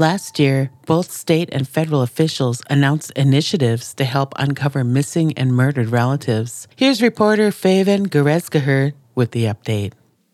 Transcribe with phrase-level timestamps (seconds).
[0.00, 5.90] Last year, both state and federal officials announced initiatives to help uncover missing and murdered
[5.90, 6.66] relatives.
[6.74, 9.92] Here's reporter Faven Gerezgaher with the update.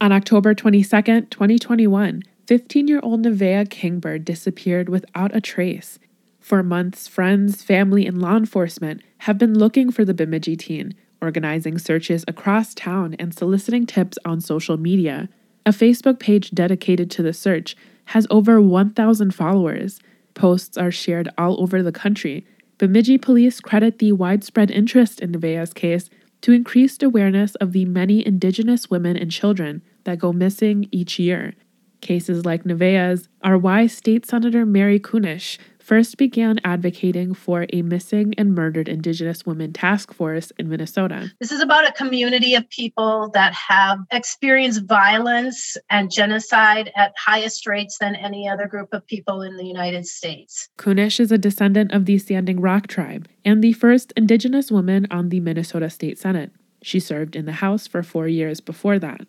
[0.00, 0.86] On October 22,
[1.22, 5.98] 2021, 15 year old Nevaeh Kingbird disappeared without a trace.
[6.38, 11.78] For months, friends, family, and law enforcement have been looking for the Bemidji teen, organizing
[11.78, 15.28] searches across town and soliciting tips on social media.
[15.66, 17.76] A Facebook page dedicated to the search
[18.08, 20.00] has over 1,000 followers.
[20.34, 22.46] Posts are shared all over the country.
[22.78, 26.08] Bemidji police credit the widespread interest in Nevaeh's case
[26.40, 31.54] to increased awareness of the many Indigenous women and children that go missing each year.
[32.00, 38.34] Cases like Nevaeh's are why State Senator Mary Kunesh first began advocating for a missing
[38.36, 41.32] and murdered Indigenous women task force in Minnesota.
[41.40, 47.66] This is about a community of people that have experienced violence and genocide at highest
[47.66, 50.68] rates than any other group of people in the United States.
[50.76, 55.30] Kunesh is a descendant of the Standing Rock tribe and the first Indigenous woman on
[55.30, 56.52] the Minnesota State Senate.
[56.82, 59.22] She served in the House for four years before that.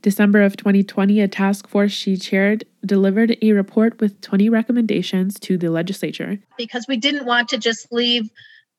[0.00, 5.56] December of 2020, a task force she chaired delivered a report with 20 recommendations to
[5.56, 6.38] the legislature.
[6.58, 8.30] Because we didn't want to just leave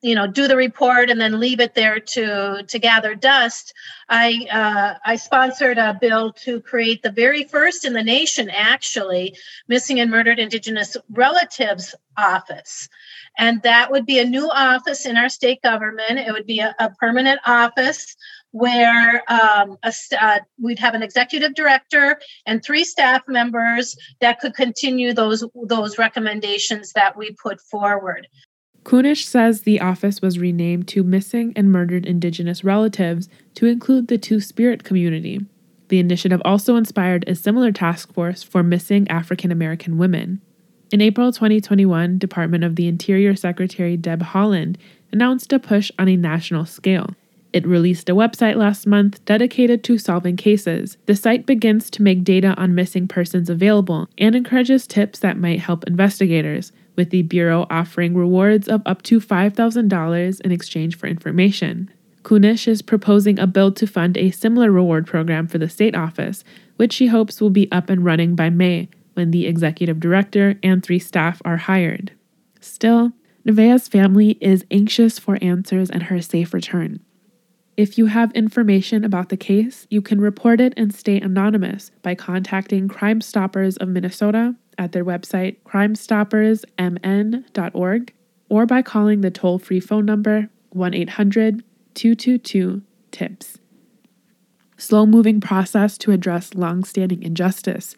[0.02, 3.74] you know do the report and then leave it there to to gather dust
[4.10, 9.36] i uh, i sponsored a bill to create the very first in the nation actually
[9.68, 12.88] missing and murdered indigenous relatives office.
[13.38, 16.20] And that would be a new office in our state government.
[16.20, 18.16] It would be a, a permanent office
[18.56, 24.54] where um, a, uh, we'd have an executive director and three staff members that could
[24.54, 28.30] continue those those recommendations that we put forward.
[28.84, 34.18] Kunesh says the office was renamed to Missing and Murdered Indigenous Relatives to include the
[34.18, 35.42] Two Spirit community.
[35.90, 40.40] The initiative also inspired a similar task force for missing African American women.
[40.94, 44.78] In April 2021, Department of the Interior Secretary Deb Haaland
[45.12, 47.10] announced a push on a national scale.
[47.56, 50.98] It released a website last month dedicated to solving cases.
[51.06, 55.62] The site begins to make data on missing persons available and encourages tips that might
[55.62, 61.90] help investigators, with the Bureau offering rewards of up to $5,000 in exchange for information.
[62.24, 66.44] Kunesh is proposing a bill to fund a similar reward program for the state office,
[66.76, 70.84] which she hopes will be up and running by May, when the executive director and
[70.84, 72.12] three staff are hired.
[72.60, 73.14] Still,
[73.46, 77.00] Nevaeh's family is anxious for answers and her safe return.
[77.78, 82.16] If you have information about the case, you can report it and stay anonymous by
[82.16, 88.14] contacting Crime Stoppers of Minnesota at their website crimestoppersmn.org
[88.48, 91.66] or by calling the toll free phone number 1 800
[91.96, 92.82] 222
[93.12, 93.58] TIPS.
[94.78, 97.96] Slow moving process to address long standing injustice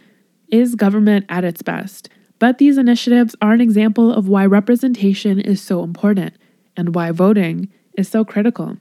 [0.50, 2.10] is government at its best,
[2.40, 6.34] but these initiatives are an example of why representation is so important
[6.76, 8.78] and why voting is so critical.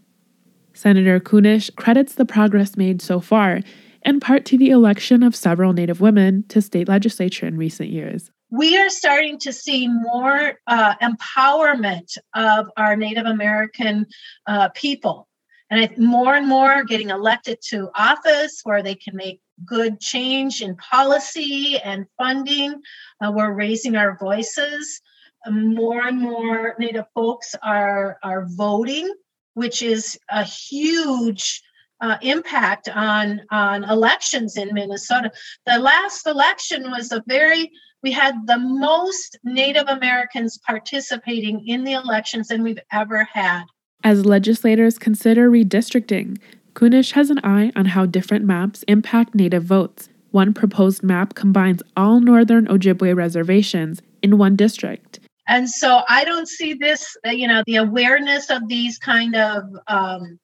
[0.76, 3.60] Senator Kunesh credits the progress made so far
[4.04, 8.30] in part to the election of several Native women to state legislature in recent years.
[8.50, 14.06] We are starting to see more uh, empowerment of our Native American
[14.46, 15.26] uh, people.
[15.70, 20.76] And more and more getting elected to office where they can make good change in
[20.76, 22.80] policy and funding.
[23.20, 25.00] Uh, we're raising our voices.
[25.48, 29.12] More and more Native folks are, are voting
[29.56, 31.62] which is a huge
[32.00, 35.32] uh, impact on on elections in Minnesota.
[35.66, 37.72] The last election was a very
[38.02, 43.64] we had the most Native Americans participating in the elections than we've ever had.
[44.04, 46.38] As legislators consider redistricting,
[46.74, 50.10] Kunesh has an eye on how different maps impact Native votes.
[50.32, 55.18] One proposed map combines all northern Ojibwe reservations in one district.
[55.48, 59.62] And so I don't see this, uh, you know, the awareness of these kind of
[59.86, 60.38] um,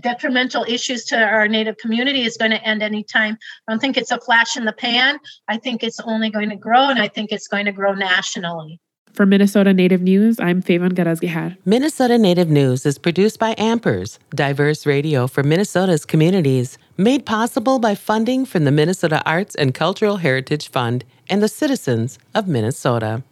[0.00, 3.36] detrimental issues to our Native community is going to end anytime.
[3.68, 5.18] I don't think it's a flash in the pan.
[5.48, 8.80] I think it's only going to grow, and I think it's going to grow nationally.
[9.12, 11.56] For Minnesota Native News, I'm Faven Gerezgaher.
[11.64, 17.96] Minnesota Native News is produced by Ampers, diverse radio for Minnesota's communities, made possible by
[17.96, 23.22] funding from the Minnesota Arts and Cultural Heritage Fund and the citizens of Minnesota.